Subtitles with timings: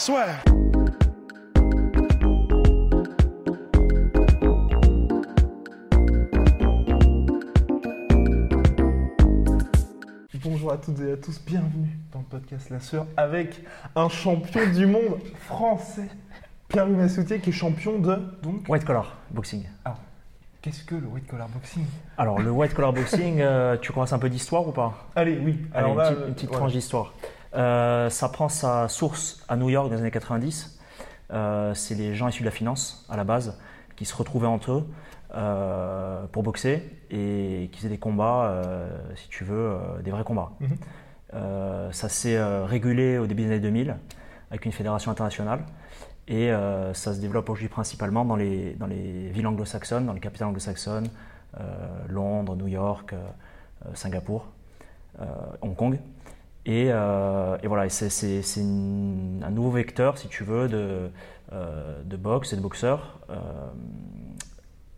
[0.00, 0.42] Swear.
[10.42, 13.62] Bonjour à toutes et à tous, bienvenue dans le podcast La Sœur avec
[13.94, 16.08] un champion du monde français,
[16.68, 18.66] Pierre-Louis Massoutier, qui est champion de donc.
[18.70, 19.66] White collar boxing.
[19.84, 20.00] Alors,
[20.62, 21.84] qu'est-ce que le white collar boxing?
[22.16, 25.10] Alors le white collar boxing, euh, tu commences un peu d'histoire ou pas?
[25.14, 25.58] Allez, oui.
[25.74, 27.12] Allez, Alors une, là, petite, euh, une petite tranche d'histoire.
[27.54, 30.78] Euh, ça prend sa source à New York dans les années 90.
[31.32, 33.58] Euh, c'est les gens issus de la finance à la base
[33.96, 34.86] qui se retrouvaient entre eux
[35.34, 40.24] euh, pour boxer et qui faisaient des combats, euh, si tu veux, euh, des vrais
[40.24, 40.50] combats.
[40.60, 40.76] Mhm.
[41.92, 43.96] Ça s'est régulé au début des années 2000
[44.50, 45.60] avec une fédération internationale
[46.26, 46.50] et
[46.92, 51.08] ça se développe aujourd'hui principalement dans les, dans les villes anglo-saxonnes, dans les capitales anglo-saxonnes,
[52.08, 53.14] Londres, New York,
[53.94, 54.48] Singapour,
[55.62, 56.00] Hong Kong.
[56.70, 61.10] Et, euh, et voilà, c'est, un nouveau vecteur, si tu veux, de,
[61.52, 63.34] euh, de boxe et de boxeurs euh,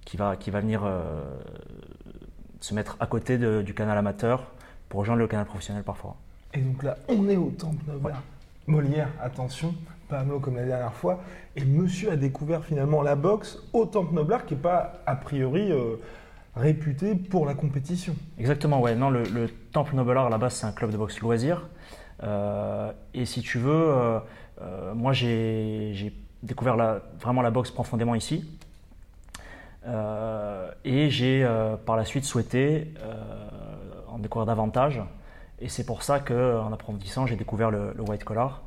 [0.04, 0.82] qui, va, qui va venir
[2.60, 4.44] se mettre à côté de- du canal amateur
[4.90, 6.14] pour rejoindre le canal professionnel parfois.
[6.52, 8.20] Et donc là, on est au Temple Noblar.
[8.66, 9.74] Molière, attention,
[10.10, 11.20] pas mot comme la dernière fois.
[11.56, 15.72] Et monsieur a découvert finalement la boxe au Temple Noblar, qui n'est pas a priori
[15.72, 15.96] euh,
[16.54, 18.14] réputé pour la compétition.
[18.38, 18.94] Exactement, ouais.
[18.94, 21.68] Non, le, le Temple Nobelard, à la base, c'est un club de boxe loisir.
[22.22, 24.18] Euh, et si tu veux, euh,
[24.60, 28.44] euh, moi, j'ai découvert la- vraiment la boxe profondément ici.
[30.84, 31.44] Et j'ai
[31.86, 32.94] par la suite souhaité
[34.08, 35.02] en découvrir davantage.
[35.60, 38.62] Et c'est pour ça qu'en approfondissant, j'ai découvert le, le white collar.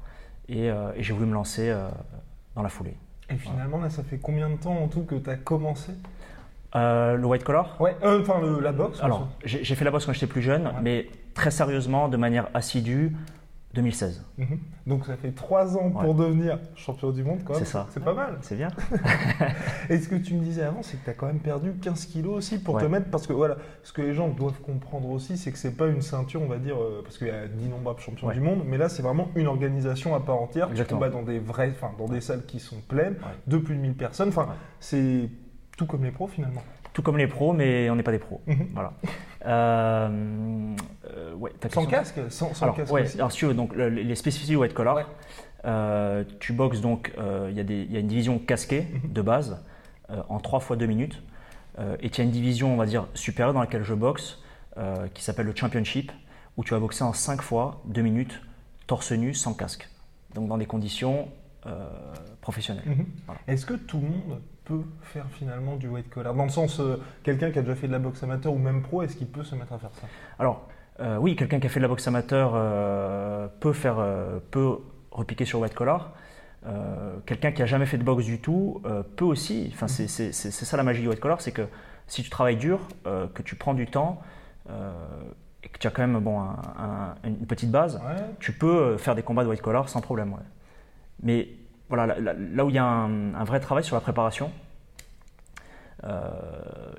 [0.49, 1.73] Et, et j'ai voulu me lancer
[2.55, 2.97] dans la foulée.
[3.29, 5.93] Et finalement, là, ça fait combien de temps en tout que tu as commencé?
[6.75, 9.01] Euh, le white collar Ouais, euh, enfin, le- la boxe.
[9.01, 10.73] Alors, j'ai fait la boxe quand j'étais plus jeune, Ouais.
[10.81, 13.15] mais très sérieusement, de manière assidue,
[13.73, 14.23] 2016.
[14.37, 14.59] Mhm.
[14.87, 17.63] Donc ça fait trois ans pour devenir champion du monde, quand même.
[17.65, 17.87] C'est ça.
[17.91, 18.37] C'est pas mal.
[18.41, 18.69] C'est bien
[19.89, 22.05] Et ce que tu me disais avant, c'est que tu as quand même perdu 15
[22.05, 23.09] kilos aussi pour te mettre.
[23.09, 26.01] Parce que voilà, ce que les gens doivent comprendre aussi, c'est que c'est pas une
[26.01, 28.33] ceinture, on va dire, euh, parce qu'il y a d'innombrables champions Ouais.
[28.33, 30.69] du monde, mais là, c'est vraiment une organisation à part entière.
[30.69, 31.01] Exactement.
[31.01, 33.15] Tu combats dans des enfin, dans des salles qui sont pleines,
[33.47, 34.29] de plus de 1000 personnes.
[34.29, 34.47] Enfin,
[34.79, 35.29] c'est
[35.77, 36.61] tout comme les pros finalement.
[36.93, 38.41] Tout comme les pros, mais on n'est pas des pros.
[38.47, 38.67] Mhm.
[38.73, 38.93] Voilà.
[39.65, 40.75] Euh,
[41.15, 43.75] euh, ouais, Sans casque Sans, sans alors, casque ouais, aussi alors, si tu veux, donc,
[43.75, 45.07] le- les spécificités du white collar,
[45.65, 49.13] euh, tu boxes donc, il y, a y une division casquée Mhm.
[49.13, 49.63] de base
[50.29, 51.21] en 3 fois 2 minutes.
[52.01, 54.41] Et tu as une division, on va dire, supérieure dans laquelle je boxe,
[55.13, 56.11] qui s'appelle le championship,
[56.57, 58.41] où tu vas boxer en 5 fois 2 minutes,
[58.87, 59.87] torse nu, sans casque.
[60.33, 61.27] Donc dans des conditions
[61.67, 61.87] euh,
[62.41, 62.83] professionnelles.
[62.87, 63.05] Mhm.
[63.27, 63.41] Voilà.
[63.47, 66.97] Est-ce que tout le monde peut faire finalement du white collar Dans le sens, euh,
[67.23, 69.43] quelqu'un qui a déjà fait de la boxe amateur ou même pro, est-ce qu'il peut
[69.43, 70.07] se mettre à faire ça?
[70.39, 70.67] Alors,
[70.99, 73.97] euh, oui, quelqu'un qui a fait de la boxe amateur euh, peut, faire,
[74.51, 74.77] peut
[75.11, 76.11] repiquer sur white collar.
[77.27, 78.81] Quelqu'un qui a jamais fait de boxe du tout
[79.17, 79.69] peut aussi.
[79.71, 81.67] Enfin, c'est, ça la magie du white collar, c'est que
[82.07, 84.19] si tu travailles dur, que tu prends du temps
[84.67, 88.23] et que tu as quand même bon, un- un- une petite base, Ouais.
[88.39, 90.33] tu peux faire des combats de white collar sans problème.
[90.33, 90.39] ouais.
[91.21, 91.49] Mais
[91.89, 94.51] voilà, là, où il y a un, vrai travail sur la préparation,
[96.03, 96.29] euh,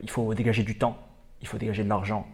[0.03, 0.97] il faut dégager du temps,
[1.41, 2.27] il faut dégager de l'argent,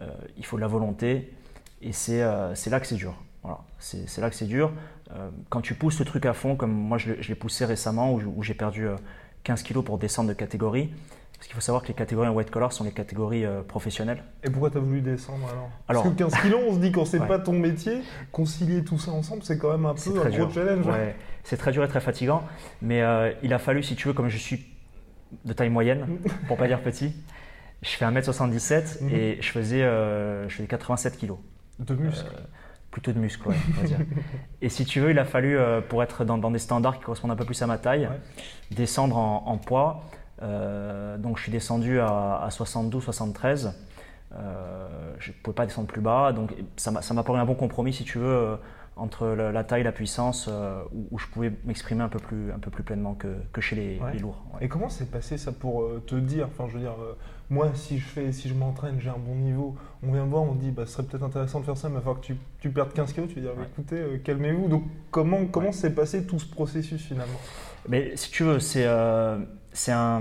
[0.00, 1.34] euh, il faut de la volonté,
[1.82, 3.14] et c'est euh, là que c'est dur.
[3.42, 4.72] Voilà, c'est là que c'est dur.
[5.48, 8.54] Quand tu pousses le truc à fond, comme moi je l'ai poussé récemment, où, j'ai
[8.54, 8.96] perdu euh,
[9.44, 10.92] 15 kilos pour descendre de catégorie,
[11.40, 14.22] parce qu'il faut savoir que les catégories en white collar sont les catégories euh, professionnelles.
[14.44, 15.70] Et pourquoi tu as voulu descendre alors?
[15.88, 17.26] Alors- Parce que 15 kilos, on se dit quand c'est Ouais.
[17.26, 20.86] pas ton métier, concilier tout ça ensemble, c'est quand même un peu un gros challenge.
[20.86, 20.92] hein.
[20.92, 22.42] Ouais, c'est très dur et très fatigant.
[22.82, 24.66] Mais euh, il a fallu, si tu veux, comme je suis
[25.46, 26.06] de taille moyenne,
[26.46, 27.14] pour pas dire petit,
[27.80, 29.08] je fais 1m77 Mhm.
[29.14, 31.38] et je faisais, euh, je faisais 87 kilos.
[31.78, 32.26] De muscles.
[32.90, 33.98] Plutôt de muscles, ouais, on va dire.
[34.60, 35.56] Et si tu veux, il a fallu,
[35.88, 38.20] pour être dans, dans des standards qui correspondent un peu plus à ma taille, Ouais.
[38.72, 40.02] descendre en, en poids.
[40.42, 43.74] Euh, donc je suis descendu à, à 72, 73.
[44.32, 44.88] Euh,
[45.18, 46.32] je ne pouvais pas descendre plus bas.
[46.32, 48.56] Donc ça m'a ça un bon compromis, si tu veux, euh,
[49.00, 52.52] entre la, la taille, la puissance, euh, où, où je pouvais m'exprimer un peu plus,
[52.52, 54.12] un peu plus pleinement que, que chez les, Ouais.
[54.12, 54.42] les lourds.
[54.54, 54.64] ouais.
[54.66, 57.14] Et comment s'est passé ça pour euh, te dire Enfin, je veux dire, euh,
[57.48, 59.74] moi, si je fais, si je m'entraîne, j'ai un bon niveau.
[60.02, 61.88] On vient me voir, on me dit, bah, ce serait peut-être intéressant de faire ça,
[61.88, 63.28] mais il va falloir que tu, tu perdes 15 kilos.
[63.30, 63.64] Tu vas dire, Ouais.
[63.72, 64.68] écoutez, euh, calmez-vous.
[64.68, 67.40] Donc, comment, s'est passé tout ce processus finalement?
[67.88, 69.38] Mais si tu veux, c'est euh,
[69.72, 70.20] c'est un,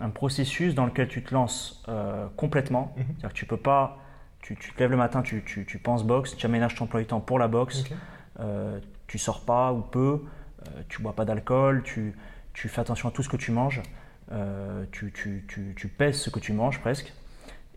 [0.00, 2.92] un processus dans lequel tu te lances euh, complètement.
[2.96, 3.04] Mhm.
[3.06, 3.98] C'est-à-dire que tu peux pas.
[4.46, 7.00] Tu, tu te lèves le matin, tu, tu, tu penses boxe, tu aménages ton emploi
[7.00, 7.96] du temps pour la boxe, Ok.
[8.38, 8.78] euh,
[9.08, 10.22] tu sors pas ou peu,
[10.68, 12.14] euh, tu bois pas d'alcool, tu,
[12.52, 13.82] tu fais attention à tout ce que tu manges,
[14.30, 17.12] euh, tu, tu, tu, tu pèses ce que tu manges presque.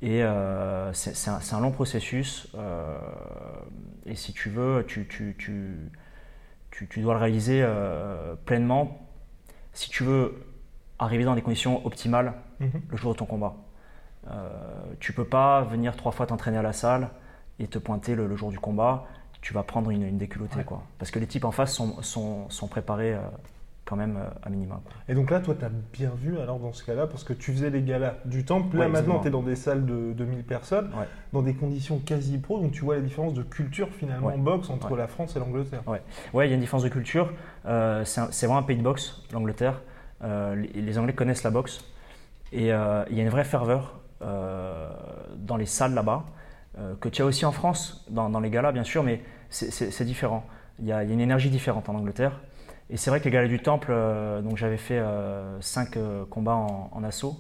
[0.04, 2.48] Et euh, c'est un, un long processus.
[2.54, 3.00] euh,
[4.06, 5.76] et si tu veux, tu, tu, tu,
[6.70, 7.66] tu, tu dois le réaliser
[8.46, 9.08] pleinement
[9.74, 10.46] si tu veux
[11.00, 12.82] arriver dans des conditions optimales Mhm.
[12.90, 13.56] le jour de ton combat.
[14.30, 14.50] Euh,
[15.00, 17.10] tu peux pas venir trois fois t'entraîner à la salle
[17.60, 19.06] et te pointer le, le jour du combat.
[19.42, 20.64] Tu vas prendre une, une déculottée, Ouais.
[20.64, 20.84] quoi.
[20.98, 23.20] Parce que les types en face sont, sont, sont préparés euh,
[23.86, 24.82] quand même euh, à minima.
[24.84, 24.94] quoi.
[25.08, 27.54] Et donc là, toi, tu as bien vu alors dans ce cas-là, parce que tu
[27.54, 28.76] faisais les galas du temple.
[28.78, 31.08] Là, Ouais, maintenant, tu es dans des salles de 2000 personnes, Ouais.
[31.32, 32.60] dans des conditions quasi pro.
[32.60, 34.34] Donc, tu vois la différence de culture finalement Ouais.
[34.34, 35.82] en boxe entre la France et l'Angleterre.
[35.88, 36.02] Ouais,
[36.46, 37.32] il y a une différence de culture.
[37.66, 39.82] Euh, c'est vraiment un pays de boxe, l'Angleterre.
[40.22, 41.80] Euh, les, les Anglais connaissent la boxe.
[42.52, 46.26] Et euh, il y a une vraie ferveur dans les salles là-bas,
[46.78, 50.04] euh, que tu as aussi en France, dans, dans les galas bien sûr, mais c'est-
[50.04, 50.46] différent.
[50.80, 52.40] Il y, a, il y a une énergie différente en Angleterre.
[52.90, 55.02] Et c'est vrai que les galas du Temple, euh, donc j'avais fait
[55.62, 55.98] 5
[56.30, 57.38] combats en, en assaut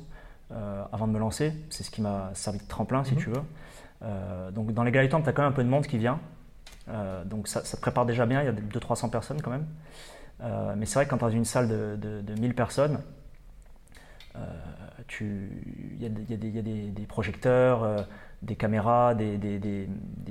[0.52, 1.54] euh, avant de me lancer.
[1.70, 3.20] C'est ce qui m'a servi de tremplin, si Mhm.
[3.20, 3.42] tu veux.
[4.04, 5.86] Euh, donc dans les galas du Temple, tu as quand même un peu de monde
[5.88, 6.20] qui vient.
[6.90, 9.66] Euh, donc ça, ça te prépare déjà bien, il y a 200-300 personnes quand même.
[10.42, 12.96] Euh, mais c'est vrai que quand tu as une salle de, de- de 1000 personnes,
[12.96, 13.00] euh,
[14.36, 17.98] il y a, des- il y a des- il y a des, des projecteurs, euh,
[18.42, 19.38] des caméras, des,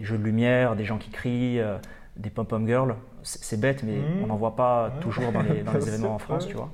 [0.03, 1.79] jeux de lumière, des gens qui crient, euh,
[2.17, 2.95] des pom-pom girls.
[3.23, 4.25] C'est bête, mais Mhm.
[4.25, 5.01] on n'en voit pas Ouais.
[5.01, 6.51] toujours dans les, dans les C'est événements en France, vrai.
[6.53, 6.71] tu vois.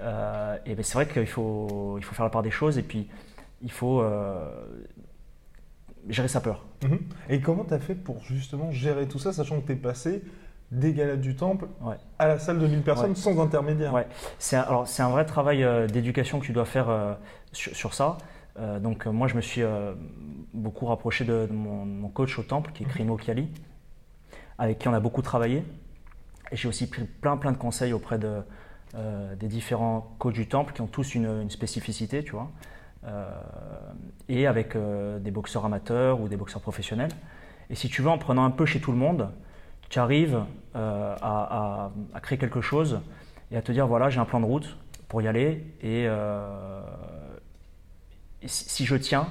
[0.00, 2.82] Euh, et ben, c'est vrai qu'il faut, il faut faire la part des choses et
[2.82, 3.08] puis
[3.62, 4.48] il faut euh,
[6.08, 6.64] gérer sa peur.
[6.82, 6.98] Mhm.
[7.28, 10.22] Et comment tu as fait pour justement gérer tout ça, sachant que tu es passé
[10.72, 11.96] des galas du temple Ouais.
[12.18, 13.14] à la salle de 1000 personnes Ouais.
[13.16, 14.06] sans intermédiaire Ouais.
[14.38, 17.12] C'est un, alors, c'est un vrai travail euh, d'éducation que tu dois faire euh,
[17.52, 18.16] sur, sur ça.
[18.58, 19.62] Euh, donc, moi, je me suis
[20.54, 23.48] beaucoup rapproché de, de mon, mon coach au temple, qui est Crimo Chiali,
[24.58, 25.62] avec qui on a beaucoup travaillé.
[26.50, 28.40] Et j'ai aussi pris plein, plein de conseils auprès de,
[29.38, 32.50] des différents coachs du temple qui ont tous une, une spécificité, tu vois.
[34.28, 37.10] Et avec des boxeurs amateurs ou des boxeurs professionnels.
[37.70, 39.30] Et si tu veux, en prenant un peu chez tout le monde,
[39.92, 40.40] tu arrives
[40.74, 43.00] euh, à, à- à créer quelque chose
[43.50, 44.78] et à te dire voilà, j'ai un plan de route
[45.08, 46.80] pour y aller et, euh,
[48.40, 49.28] et si, si je tiens,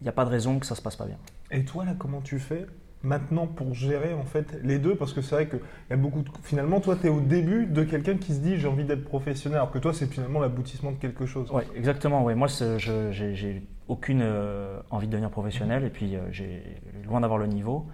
[0.00, 1.16] il n'y a pas de raison que ça se passe pas bien.
[1.50, 2.66] Et toi, là, comment tu fais
[3.02, 4.96] maintenant pour gérer en fait les deux?
[4.96, 6.28] Parce que c'est vrai qu'il y a beaucoup de...
[6.42, 9.56] Finalement, toi, tu es au début de quelqu'un qui se dit j'ai envie d'être professionnel,
[9.60, 11.50] alors que toi, c'est finalement l'aboutissement de quelque chose.
[11.50, 12.22] Ouais, exactement.
[12.22, 12.34] Ouais.
[12.34, 16.62] Moi, j'ai aucune euh, envie de devenir professionnel et puis j'ai
[17.06, 17.86] loin d'avoir le niveau.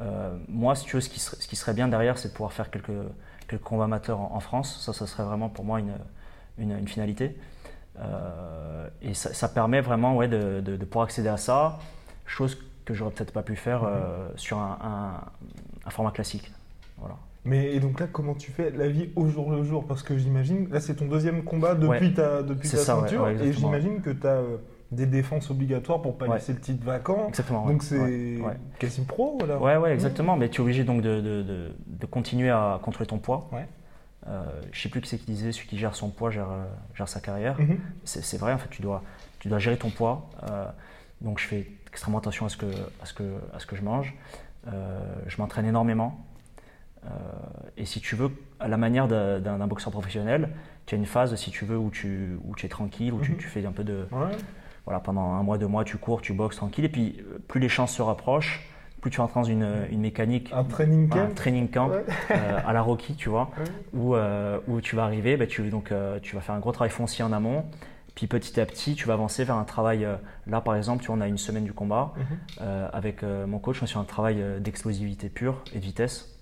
[0.00, 2.32] Euh, moi, si tu veux, ce qui, serait, ce qui serait bien derrière, c'est de
[2.32, 2.90] pouvoir faire quelques,
[3.48, 4.80] quelques combats amateurs en, en France.
[4.84, 5.92] Ça, ça serait vraiment pour moi une,
[6.58, 7.36] une, une finalité.
[7.98, 11.78] Euh, et ça, ça permet vraiment ouais, de, de- de pouvoir accéder à ça,
[12.26, 15.20] chose que j'aurais peut-être pas pu faire euh, sur un, un-
[15.86, 16.50] un format classique.
[16.98, 17.16] Voilà.
[17.44, 19.86] Mais et donc là, comment tu fais la vie au jour le jour?
[19.86, 22.12] Parce que j'imagine, là, c'est ton deuxième combat depuis Ouais.
[22.14, 24.40] ta, depuis ta ça, ouais, ceinture, ouais, et exactement, j'imagine que tu as
[24.92, 26.34] des défenses obligatoires pour pas Ouais.
[26.34, 27.28] laisser le titre vacant.
[27.28, 27.64] Exactement.
[27.64, 27.72] ouais.
[27.72, 29.58] Donc c'est Ouais, quasi pro, voilà.
[29.58, 30.36] Ouais, ouais, exactement.
[30.36, 33.48] Mais tu es obligé donc de, de- de- de continuer à contrôler ton poids.
[33.52, 33.66] Ouais.
[34.28, 34.42] Euh,
[34.72, 37.08] je sais plus qui c'est qui disait, celui qui gère son poids gère, euh, gère
[37.08, 37.58] sa carrière.
[37.60, 37.78] Mhm.
[38.04, 39.02] C'est vrai, en fait, tu dois,
[39.38, 40.28] tu dois gérer ton poids.
[40.50, 40.66] Euh,
[41.20, 42.66] donc je fais extrêmement attention à ce que,
[43.02, 43.22] à ce que,
[43.54, 44.14] à ce que je mange.
[44.68, 46.18] Euh, je m'entraîne énormément.
[47.78, 48.30] Et si tu veux,
[48.60, 50.50] à la manière d'un boxeur professionnel,
[50.84, 53.36] tu as une phase, si tu veux, où tu, où tu es tranquille, où tu,
[53.38, 54.36] tu fais un peu de, Ouais.
[54.84, 56.84] Voilà, pendant un mois, deux mois, tu cours, tu boxes tranquille.
[56.84, 58.68] Et puis, euh, plus les chances se rapprochent,
[59.00, 61.34] plus tu entres dans une, une mécanique, Un training un camp.
[61.34, 62.04] training camp Ouais.
[62.32, 63.64] euh, à la Rocky, tu vois, Ouais.
[63.94, 66.72] où, euh, où tu vas arriver, bah, tu, donc, euh, tu vas faire un gros
[66.72, 67.64] travail foncier en amont.
[68.16, 70.04] Puis petit à petit, tu vas avancer vers un travail.
[70.04, 72.12] euh, là, par exemple, tu vois, on a une semaine du combat.
[72.16, 72.24] Mhm.
[72.62, 75.84] Euh, avec euh, mon coach, on est sur un travail euh, d'explosivité pure et de
[75.84, 76.36] vitesse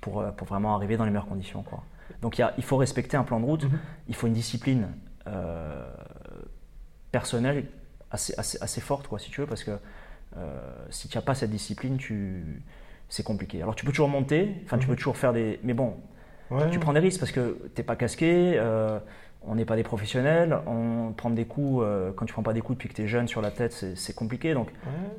[0.00, 1.62] pour, euh, pour vraiment arriver dans les meilleures conditions.
[1.62, 1.82] Quoi.
[2.22, 3.78] Donc il, y a- il faut respecter un plan de route, Mhm.
[4.08, 4.88] il faut une discipline
[5.26, 5.84] euh,
[7.20, 7.64] personnelle
[8.10, 9.72] assez, assez, assez forte, quoi, si tu veux, parce que
[10.36, 12.62] euh, si tu n'as pas cette discipline, tu...
[13.08, 13.62] c'est compliqué.
[13.62, 14.90] Alors tu peux toujours monter, enfin tu Mhm.
[14.90, 15.58] peux toujours faire des...
[15.62, 15.94] Mais bon,
[16.50, 16.68] Ouais.
[16.70, 17.44] tu prends des risques parce que
[17.74, 18.98] tu n'es pas casqué, euh,
[19.48, 22.60] on n'est pas des professionnels, on prend des coups, euh, quand tu prends pas des
[22.60, 24.68] coups depuis que tu es jeune sur la tête, c'est compliqué, donc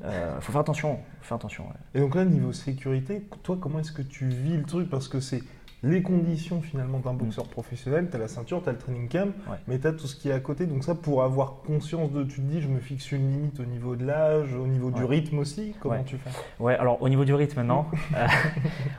[0.04, 0.13] il Ouais.
[0.42, 1.63] faut faire attention, faut faire attention.
[1.66, 1.80] ouais.
[1.96, 3.13] Et donc là, niveau sécurité,
[3.44, 4.89] toi, comment est-ce que tu vis le truc?
[4.89, 5.42] Parce que c'est
[5.84, 9.27] les conditions finalement d'un boxeur professionnel, tu as la ceinture, tu as le training camp,
[9.27, 9.51] Mm.
[9.51, 9.57] Ouais.
[9.67, 10.65] mais tu as tout ce qui est à côté.
[10.65, 13.65] Donc ça, pour avoir conscience de, tu te dis, je me fixe une limite au
[13.65, 16.03] niveau de l'âge, au niveau du rythme aussi, comment Ouais.
[16.03, 16.31] tu fais?
[16.60, 18.25] Ouais, alors au niveau du rythme maintenant, euh,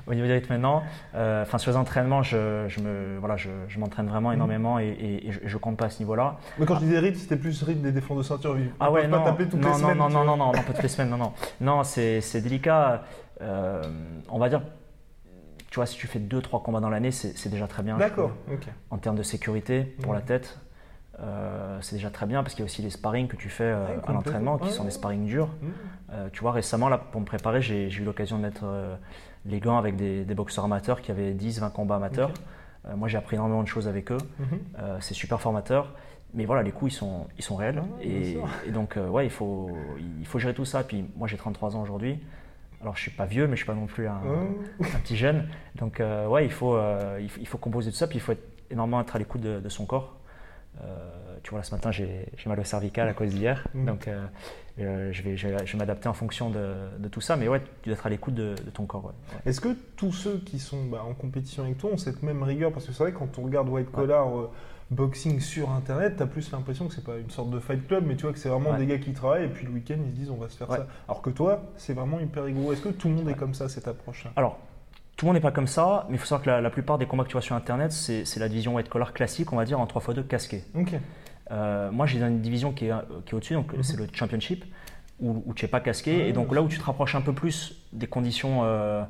[0.07, 0.83] au niveau du rythme maintenant,
[1.17, 4.35] euh, enfin sur les entraînements, je, je me, voilà, je, je m'entraîne vraiment Mhm.
[4.37, 6.37] énormément et, et- et je, je compte pas à ce niveau-là.
[6.59, 8.57] Mais quand je disais rythme, c'était plus rythme des défenses de ceinture.
[8.57, 9.99] Ils Ah ouais, pas non, taper toutes non, les non, semaines.
[9.99, 13.03] non, non, non, non, non, pas toutes les semaines, non, non, non, c'est c'est délicat.
[13.41, 13.83] Euh,
[14.31, 14.63] on va dire,
[15.71, 17.97] tu vois, si tu fais deux, trois combats dans l'année, c'est déjà très bien.
[17.99, 18.55] D'accord, trouve.
[18.57, 18.67] ok.
[18.91, 20.59] En termes de sécurité pour la tête,
[21.21, 23.65] euh, c'est déjà très bien parce qu'il y a aussi les sparring que tu fais
[23.65, 24.89] euh, Ouais, à l'entraînement, qui sont Ouais.
[24.89, 25.49] des sparring durs.
[25.61, 25.73] Mhm.
[26.13, 28.95] Euh, tu vois, récemment, là, pour me préparer, j'ai eu l'occasion de mettre euh,
[29.45, 32.31] les gants avec des, des boxeurs amateurs qui avaient 10, 20 combats amateurs.
[32.97, 34.19] Moi, j'ai appris énormément de choses avec eux.
[34.79, 35.93] Euh, c'est super formateur.
[36.33, 37.83] Mais voilà, les coups, ils sont, ils sont réels.
[37.83, 39.71] Ah et, et donc, ouais, il faut,
[40.21, 40.83] il faut gérer tout ça.
[40.85, 42.19] Puis moi, j'ai 33 ans aujourd'hui.
[42.81, 44.21] Alors, je suis pas vieux, mais je suis pas non plus un,
[44.81, 45.49] un petit jeune.
[45.75, 48.07] Donc, euh, ouais, il faut, euh, il faut, il faut composer tout ça.
[48.07, 50.18] Puis il faut être, énormément être à l'écoute de, de son corps.
[50.81, 53.67] Euh, tu vois, là, ce matin, j'ai mal au cervical à cause d'hier.
[53.75, 53.87] Mhm.
[53.87, 54.27] Donc, euh,
[54.81, 57.37] euh, je vais, je vais, m'adapter en fonction de, de tout ça.
[57.37, 59.07] Mais ouais, tu dois être à l'écoute de, de ton corps.
[59.07, 59.13] ouais.
[59.33, 59.51] Ouais.
[59.51, 62.73] Est-ce que tous ceux qui sont bah, en compétition avec toi ont cette même rigueur?
[62.73, 64.51] Parce que c'est vrai, quand on regarde White Collar euh,
[64.91, 68.05] Boxing sur Internet, tu as plus l'impression que c'est pas une sorte de fight club,
[68.07, 70.13] mais tu vois que c'est vraiment des gars qui travaillent et puis le week-end ils
[70.13, 70.87] se disent on va se faire ça.
[71.07, 72.73] Alors que toi, c'est vraiment hyper rigoureux.
[72.73, 74.31] Est-ce que tout le monde est comme ça, cette approche-là?
[74.37, 74.59] Alors,
[75.19, 76.97] tout le monde n'est pas comme ça, mais il faut savoir que la, la plupart
[76.97, 79.65] des combats que tu vois sur Internet, c'est la division white collar classique, on va
[79.65, 80.63] dire, en 3x2 casqué.
[81.51, 82.93] Euh, moi, j'ai une division qui est,
[83.27, 83.83] qui est au-dessus, donc Mhm.
[83.83, 84.65] c'est le championship,
[85.19, 87.21] où, où tu n'es pas casqué, Ouais, et donc là où tu te rapproches un
[87.21, 89.03] peu plus des conditions, euh,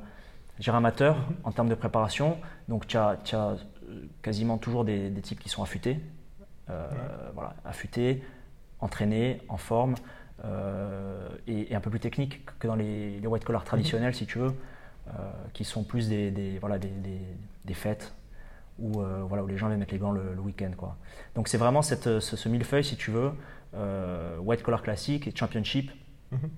[0.69, 1.37] amateurs Mhm.
[1.45, 2.39] en termes de préparation,
[2.69, 3.57] donc tu as, euh,
[4.23, 6.01] quasiment toujours des, des types qui sont affûtés,
[6.71, 6.87] euh,
[7.35, 8.23] voilà, affûtés,
[8.81, 9.95] entraînés, en forme,
[11.47, 14.39] et, et un peu plus techniques que dans les, les white collar traditionnels, si tu
[14.39, 14.55] veux,
[15.53, 17.27] qui sont plus des, des- voilà, des, des-
[17.65, 18.15] des fêtes
[18.79, 20.71] où, euh, voilà, où les gens viennent mettre les gants le, le week-end.
[20.77, 20.97] Quoi.
[21.35, 23.33] Donc c'est vraiment cette, ce, ce millefeuille, si tu veux,
[23.75, 25.91] euh, white collar classique et championship,
[26.31, 26.51] Mhm.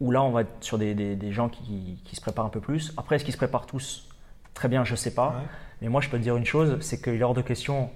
[0.00, 2.50] où là on va être sur des, des- des gens qui, qui se préparent un
[2.50, 2.92] peu plus.
[2.96, 4.08] Après, est-ce qu'ils se préparent tous?
[4.54, 5.28] Très bien, je sais pas.
[5.30, 5.46] Ouais.
[5.82, 7.90] Mais moi, je peux te dire une chose, c'est qu'il est hors de question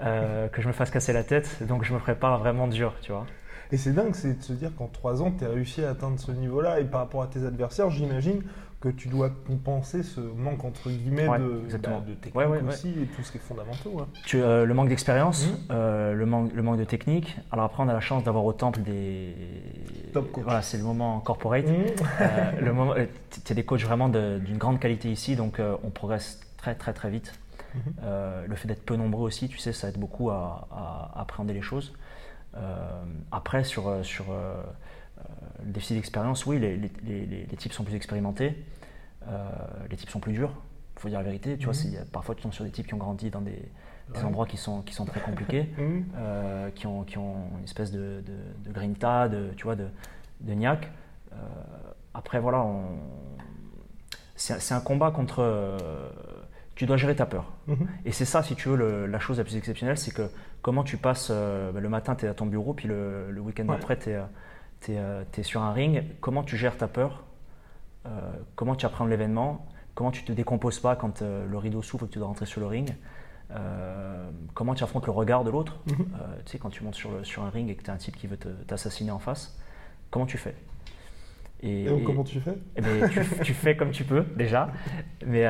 [0.00, 3.12] euh, que je me fasse casser la tête, donc je me prépare vraiment dur, tu
[3.12, 3.26] vois.
[3.70, 6.18] Et c'est dingue, c'est de se dire qu'en 3 ans, tu as réussi à atteindre
[6.18, 6.80] ce niveau-là.
[6.80, 8.42] Et par rapport à tes adversaires, j'imagine
[8.80, 12.58] que tu dois compenser ce manque, entre guillemets, Ouais, de, bah, de technique Ouais, ouais,
[12.60, 12.68] ouais.
[12.68, 13.96] aussi et tout ce qui est fondamentaux.
[14.26, 15.56] Tu, euh, le manque d'expérience, Mhm.
[15.70, 17.36] euh, le, manque, le manque de technique.
[17.52, 19.34] Alors après, on a la chance d'avoir au temple des...
[20.12, 20.42] Top coach.
[20.44, 21.66] Voilà, c'est le moment corporate.
[21.68, 21.74] Mhm.
[22.22, 23.06] Euh, le moment, euh,
[23.44, 26.92] tu as des coachs vraiment d'une grande qualité ici, donc euh, on progresse très très
[26.92, 27.32] très vite.
[28.02, 31.20] Euh, le fait d'être peu nombreux aussi, tu sais, ça aide beaucoup à, à- à
[31.22, 31.94] appréhender les choses.
[32.56, 34.62] Euh, après, sur, euh, sur euh,
[35.64, 38.62] le déficit d'expérience, oui, les, les, les- les- les types sont plus expérimentés,
[39.90, 40.52] les types sont plus durs,
[40.96, 41.56] il faut dire la vérité.
[41.56, 42.04] Tu vois, Mhm.
[42.12, 44.24] parfois tu tombes sur des types qui ont grandi dans des, des Ouais.
[44.24, 46.04] endroits qui sont, qui sont très compliqués Mhm.
[46.16, 49.86] euh, qui, ont, qui ont une espèce de, de, de grinta, de, tu vois, de,
[50.40, 50.90] de niaque.
[51.32, 51.36] Euh,
[52.14, 52.82] après, voilà, on...
[54.36, 55.40] c'est un combat contre.
[55.40, 55.78] euh,
[56.74, 57.52] tu dois gérer ta peur.
[57.68, 57.86] Mhm.
[58.06, 60.28] Et c'est ça, si tu veux, le- la chose la plus exceptionnelle, c'est que
[60.62, 61.28] comment tu passes.
[61.30, 63.76] euh, bah, le matin, tu es à ton bureau, puis le, le week-end Ouais.
[63.76, 64.10] d'après, tu
[64.92, 66.04] es, sur un ring.
[66.20, 67.24] Comment tu gères ta peur
[68.06, 68.08] Euh,
[68.56, 72.08] Comment tu appréhendes l'événement Comment tu te décomposes pas quand euh, le rideau s'ouvre et
[72.08, 72.94] que tu dois rentrer sur le ring
[73.50, 76.06] Euh, Comment tu affrontes le regard de l'autre Mhm.
[76.46, 77.98] Tu sais, quand tu montes sur, le- sur un ring et que tu as un
[77.98, 79.58] type qui veut te- t'assassiner en face,
[80.10, 80.54] comment tu fais?
[81.64, 82.54] Et donc, et- comment tu fais?
[82.76, 84.70] eh ben, tu, tu fais comme tu peux déjà,
[85.26, 85.46] mais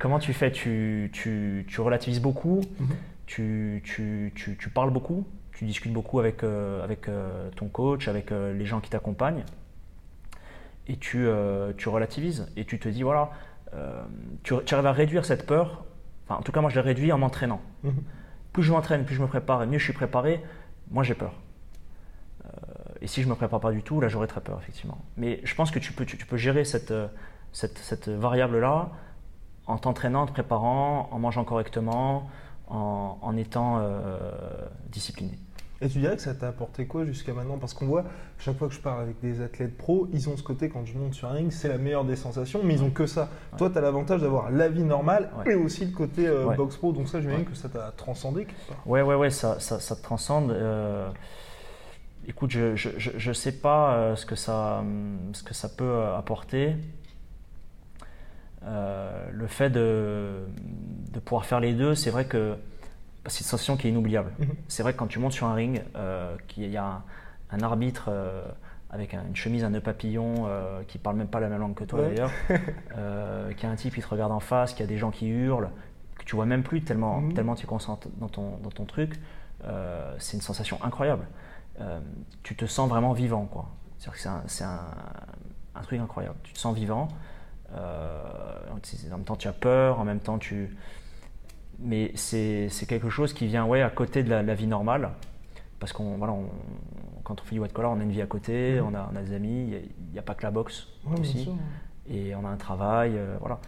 [0.00, 0.50] comment tu fais?
[0.50, 2.88] Tu, tu, tu relativises beaucoup, Mhm.
[3.26, 8.08] Tu, tu, tu, tu parles beaucoup, tu discutes beaucoup avec, euh, avec euh, ton coach,
[8.08, 9.44] avec euh, les gens qui t'accompagnent,
[10.86, 11.26] et tu,
[11.78, 13.30] tu relativises, et tu te dis, voilà,
[14.42, 15.86] tu, arrives à réduire cette peur,
[16.26, 17.62] enfin en tout cas moi je l'ai réduit en m'entraînant.
[17.84, 18.02] Mhm.
[18.52, 20.42] Plus je m'entraîne, plus je me prépare, et mieux je suis préparé,
[20.90, 21.32] moins j'ai peur.
[23.00, 24.98] Et si je ne me prépare pas du tout, là j'aurais très peur, effectivement.
[25.16, 26.92] Mais je pense que tu peux, tu, tu peux gérer cette,
[27.52, 28.90] cette, cette variable-là
[29.66, 32.28] en t'entraînant, en te préparant, en mangeant correctement,
[32.68, 34.18] en, en étant euh,
[34.90, 35.38] discipliné.
[35.80, 37.58] Et tu dirais que ça t'a apporté quoi jusqu'à maintenant?
[37.58, 38.04] Parce qu'on voit,
[38.38, 40.96] chaque fois que je parle avec des athlètes pros, ils ont ce côté, quand je
[40.96, 43.28] monte sur un ring, c'est la meilleure des sensations, mais ils ont que ça.
[43.58, 45.52] Toi, tu as l'avantage d'avoir la vie normale Ouais.
[45.52, 48.68] et aussi le côté euh, box pro, donc ça, j'imagine que ça t'a transcendé quelque
[48.68, 48.86] part.
[48.86, 50.52] Ouais, ouais, ouais, ça, ça, ça te transcende.
[50.52, 51.10] Euh,
[52.26, 54.82] écoute, je, je, je, je sais pas euh, ce, que ça,
[55.32, 56.76] ce que ça peut apporter.
[58.66, 60.46] Le fait de,
[61.14, 62.56] de pouvoir faire les deux, c'est vrai que
[63.26, 64.32] c'est une sensation qui est inoubliable.
[64.38, 64.48] Mhm.
[64.68, 67.02] C'est vrai que quand tu montes sur un ring, euh, qu'il y a un,
[67.50, 68.44] un arbitre euh,
[68.90, 71.74] avec un- une chemise, un nœud papillon, euh, qui parle même pas la même langue
[71.74, 72.08] que toi Ouais.
[72.14, 72.30] d'ailleurs,
[72.98, 74.98] euh, qu'il y a un type qui te regarde en face, qu'il y a des
[74.98, 75.70] gens qui hurlent,
[76.18, 77.32] que tu vois même plus tellement, Mhm.
[77.34, 79.14] tellement tu es concentré dans ton, dans ton truc,
[80.18, 81.24] c'est une sensation incroyable.
[82.42, 83.70] Tu te sens vraiment vivant, quoi.
[83.98, 84.80] C'est-à-dire que c'est un,
[85.74, 86.36] un- truc incroyable.
[86.44, 87.08] Tu te sens vivant.
[87.74, 90.76] en même temps, tu as peur, en même temps, tu.
[91.78, 95.10] Mais c'est c'est quelque chose qui vient ouais, à côté de la, la vie normale.
[95.80, 96.48] Parce qu'on voilà, on-
[97.24, 98.86] quand on fait du white collar, on a une vie à côté, Mhm.
[98.86, 99.72] on, a, on a des amis,
[100.06, 101.44] il n'y a, pas que la boxe Ouais, bien aussi.
[101.44, 101.54] sûr.
[102.08, 103.60] Et on a un travail, euh, voilà.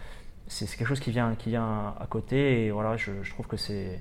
[0.47, 3.47] C'est c'est quelque chose qui vient, qui vient à côté et voilà, je, je trouve
[3.47, 3.99] que c'est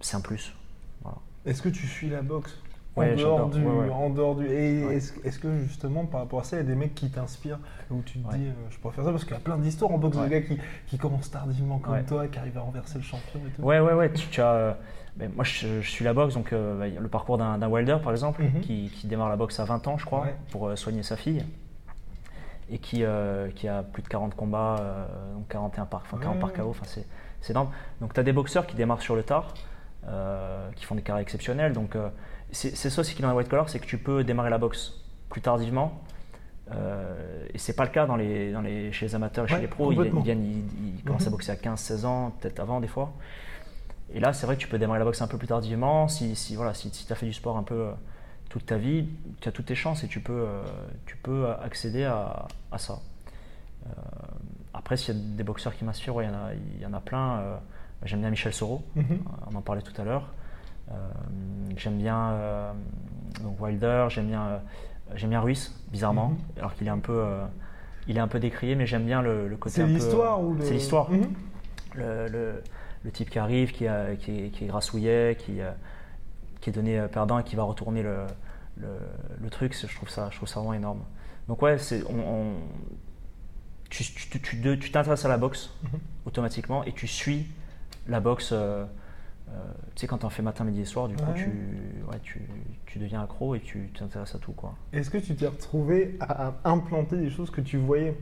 [0.00, 0.54] c'est un plus.
[1.02, 1.18] Voilà.
[1.46, 2.56] Est-ce que tu suis la boxe?
[2.98, 3.90] Ouais, en, dehors du, Ouais, ouais.
[3.90, 4.46] en dehors du.
[4.46, 7.58] Et est-ce que justement, par rapport à ça, il y a des mecs qui t'inspirent
[7.90, 9.90] où tu te dis, euh, je pourrais faire ça Parce qu'il y a plein d'histoires
[9.92, 13.04] en boxe de gars qui, qui commencent tardivement comme toi, qui arrivent à renverser le
[13.04, 13.62] champion et tout.
[13.62, 14.12] Ouais, ouais, ouais.
[14.12, 14.72] Tu, tu as, euh,
[15.16, 18.12] ben, moi, je, je suis la boxe, donc euh, ben, le parcours d'un Wilder, par
[18.12, 18.60] exemple, Mhm.
[18.60, 21.44] qui, qui démarre la boxe à 20 ans, je crois, pour soigner sa fille,
[22.70, 26.38] et qui, euh, qui a plus de 40 combats, euh, donc 41 par, enfin, 40
[26.38, 26.56] par Ouais.
[26.56, 27.06] KO, enfin, c'est
[27.40, 27.68] c'est énorme.
[28.00, 29.54] Donc, tu as des boxeurs qui démarrent sur le tard,
[30.76, 31.72] qui font des carrières exceptionnelles.
[31.72, 32.08] Donc, euh,
[32.52, 34.58] c'est ça aussi qui est dans la white collar, c'est que tu peux démarrer la
[34.58, 34.94] boxe
[35.28, 36.00] plus tardivement.
[36.70, 39.54] Euh, et c'est pas le cas dans les, dans les, chez les amateurs et chez
[39.54, 39.92] Ouais, les pros.
[39.92, 41.32] Ils, viennent, ils, ils commencent à Mhm.
[41.32, 43.12] boxer à 15-16 ans, peut-être avant des fois.
[44.12, 46.08] Et là, c'est vrai que tu peux démarrer la boxe un peu plus tardivement.
[46.08, 47.92] Si, si, voilà, si, tu as fait du sport un peu euh,
[48.48, 49.08] toute ta vie,
[49.40, 50.62] tu as toutes tes chances et tu peux, euh,
[51.06, 53.00] tu peux accéder à, à ça.
[53.86, 53.90] Euh,
[54.74, 56.94] après, s'il y a des boxeurs qui m'inspirent, ouais, il y a- il y, en
[56.94, 57.58] a plein.
[58.02, 59.20] Euh, J'aime bien Michel Soro, Mhm.
[59.50, 60.32] on en parlait tout à l'heure.
[60.90, 60.94] Euh,
[61.76, 62.72] j'aime bien euh,
[63.42, 64.58] donc Wilder, j'aime bien, euh,
[65.16, 66.38] j'aime bien Ruiz, bizarrement, Mhm.
[66.58, 67.44] alors qu'il est un peu, euh,
[68.06, 69.76] il est un peu décrié, mais j'aime bien le, le côté.
[69.76, 70.64] C'est l'histoire ou le...
[70.64, 71.28] C'est l'histoire Mhm.
[71.94, 72.62] le, le-
[73.04, 75.70] le type qui arrive, qui, a- qui, est, qui est grassouillet, qui, euh,
[76.60, 78.26] qui est donné euh, perdant et qui va retourner le,
[78.78, 81.00] le, truc, je trouve, ça, je trouve ça vraiment énorme.
[81.48, 82.54] Donc ouais, c'est, on, on-
[83.90, 85.70] tu, tu, tu, tu- tu t'intéresses à la boxe
[86.26, 87.46] automatiquement et tu suis
[88.08, 88.50] la boxe.
[88.52, 88.84] euh,
[89.50, 89.52] euh,
[89.94, 91.34] tu sais, quand tu en fais matin, midi et soir, du coup, Ouais.
[91.34, 91.48] tu,
[92.10, 92.42] ouais, tu,
[92.86, 94.52] tu deviens accro et tu t'intéresses à tout.
[94.52, 94.74] Quoi.
[94.92, 98.14] Est-ce que tu t'es retrouvé à, à implanter des choses que tu voyais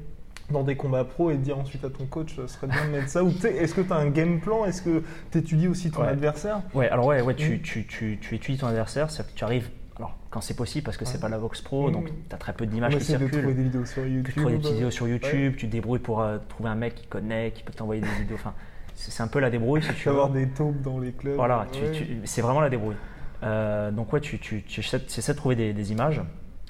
[0.50, 3.08] dans des combats pro et dire ensuite à ton coach, ce serait bien de mettre
[3.08, 3.24] ça?
[3.24, 4.64] Ou tu est-ce que tu as un game plan?
[4.66, 5.02] Est-ce que
[5.32, 6.08] tu étudies aussi ton Ouais.
[6.08, 6.62] adversaire?
[6.74, 7.60] Ouais, alors ouais, ouais tu, Mhm.
[7.62, 10.96] tu, tu, tu étudies ton adversaire, c'est-à-dire que tu arrives, alors quand c'est possible, parce
[10.96, 11.20] que c'est Ouais.
[11.22, 11.92] pas la boxe pro, Mhm.
[11.92, 13.30] donc tu as très peu d'images qui circulent.
[13.32, 14.34] trouver des vidéos sur Tu YouTube.
[14.36, 15.08] trouves des petites vidéos sur.
[15.08, 18.08] YouTube, tu te débrouilles pour euh, trouver un mec qui connaît, qui peut t'envoyer des
[18.20, 18.36] vidéos.
[18.36, 18.54] Enfin,
[18.96, 21.36] c'est un peu la débrouille si tu avoir des taupes dans les clubs.
[21.36, 21.92] Voilà, tu- Ouais.
[21.92, 22.96] tu- c'est vraiment la débrouille.
[23.42, 24.98] Euh, donc ouais, tu, tu, tu essaies,
[25.32, 26.22] de trouver des, des images.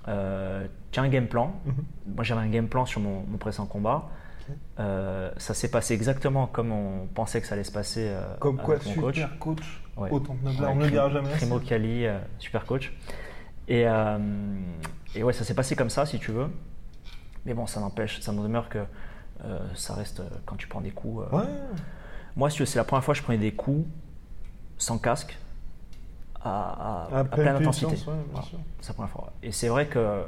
[0.09, 1.55] Euh, tu as un game plan.
[1.65, 1.75] Mhm.
[2.15, 4.09] Moi j'avais un game plan sur mon, mon précédent combat.
[4.79, 8.57] Euh, ça s'est passé exactement comme on pensait que ça allait se passer euh, Comme
[8.59, 9.59] quoi, avec mon super coach.
[9.59, 10.11] coach, Ouais.
[10.11, 10.61] au Temple Noble.
[10.63, 11.31] Ouais, on ne le dira jamais.
[11.33, 12.07] Crimo Cali,
[12.39, 12.93] super coach.
[13.69, 13.87] Et,
[15.15, 16.49] et ouais, ça s'est passé comme ça, si tu veux.
[17.45, 18.79] Mais bon, ça n'empêche, ça n'en demeure que
[19.75, 21.25] ça reste quand tu prends des coups.
[21.33, 21.43] Ouais.
[22.37, 23.87] Moi, si c'est la première fois que je prenais des coups
[24.79, 25.37] sans casque
[26.43, 27.87] à, à- à Après pleine intensité.
[27.87, 28.47] ouais, Voilà,
[28.81, 29.33] c'est la première fois.
[29.43, 30.23] Et c'est vrai que euh,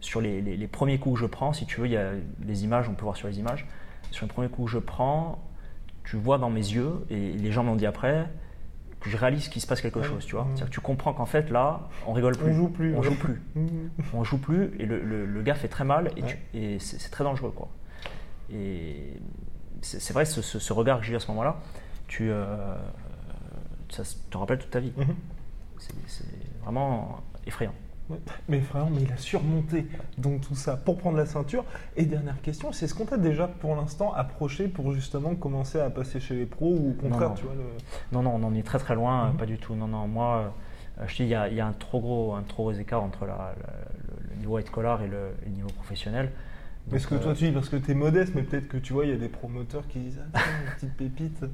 [0.00, 2.10] sur les, les- les premiers coups que je prends, si tu veux, il y a
[2.44, 3.66] les images, on peut voir sur les images.
[4.10, 5.38] Sur les premiers coups que je prends,
[6.04, 8.26] tu vois dans mes yeux, et les gens m'ont dit après,
[9.00, 10.04] que je réalise qu'il se passe quelque Ouais.
[10.06, 10.46] chose, tu vois.
[10.58, 12.50] Que tu comprends qu'en fait, là, on rigole plus.
[12.50, 12.94] On joue plus.
[12.96, 13.42] On joue plus.
[13.54, 13.90] Mhm.
[14.12, 16.78] On joue plus, et le, le- le gars fait très mal, et, Ouais.
[16.78, 17.68] c'est très dangereux, quoi.
[18.52, 19.14] Et
[19.82, 21.56] c'est vrai, ce, ce- ce regard que j'ai eu à ce moment-là,
[22.08, 22.74] tu, euh,
[23.90, 24.92] ça te rappelle toute ta vie.
[24.96, 25.14] Mhm.
[25.78, 26.24] C'est c'est
[26.64, 27.74] vraiment effrayant.
[28.10, 28.18] Ouais.
[28.48, 29.86] Mais frère, mais il a surmonté
[30.18, 31.64] donc tout ça pour prendre la ceinture.
[31.96, 35.88] Et dernière question, c'est ce qu'on t'a déjà pour l'instant approché pour justement commencer à
[35.88, 37.34] passer chez les pros ou au contraire, non.
[37.34, 37.64] tu vois le...
[38.12, 39.36] Non, non, on en est très très loin, Mhm.
[39.38, 39.74] pas du tout.
[39.74, 40.52] Non, non, moi,
[41.00, 42.64] euh, je te dis, il y a, il y a un trop gros, un trop
[42.64, 43.72] gros écart entre la- la-
[44.18, 46.30] le, le niveau white collar et le, et le niveau professionnel.
[46.96, 49.10] Ce que toi tu dis parce que t'es modeste, mais peut-être que tu vois, il
[49.10, 51.44] y a des promoteurs qui disent ah, une petite pépite.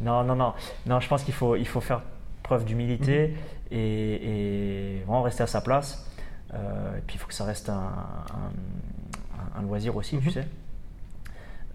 [0.00, 0.54] Non, non, non.
[0.86, 2.02] Non, je pense qu'il faut, il faut faire
[2.42, 3.36] preuve d'humilité Mhm.
[3.78, 6.06] et, et vraiment rester à sa place.
[6.54, 10.32] Euh, et puis il faut que ça reste un, un- un loisir aussi, tu Mhm.
[10.32, 10.46] sais.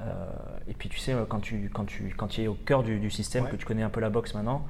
[0.01, 0.25] Euh,
[0.67, 3.09] et puis tu sais, quand tu, quand tu, quand tu es au cœur du, du
[3.09, 3.51] système, Ouais.
[3.51, 4.65] que tu connais un peu la boxe maintenant,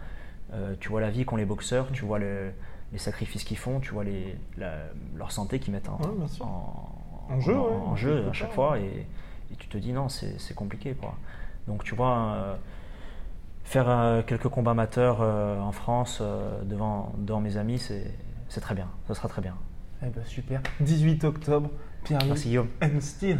[0.54, 2.52] euh, tu vois la vie qu'ont les boxeurs, tu vois le-
[2.92, 4.84] les sacrifices qu'ils font, tu vois les, la-
[5.16, 6.06] leur santé qu'ils mettent Ouais,
[6.42, 6.92] en-
[7.30, 8.78] En jeu, en- ouais, en jeu à chaque fois.
[8.80, 9.06] Et,
[9.52, 10.94] et tu te dis non, c'est c'est compliqué.
[10.94, 11.16] Quoi.
[11.68, 12.56] Donc tu vois, euh,
[13.64, 18.76] faire euh, quelques combats amateurs euh, en France euh, devant, devant mes amis, c'est très
[18.76, 18.88] bien.
[19.08, 19.56] Ça sera très bien.
[20.04, 20.62] Eh ben super.
[20.82, 21.70] 18 octobre,
[22.04, 22.68] Pierre Merci Guillaume.
[22.84, 23.40] and Steel.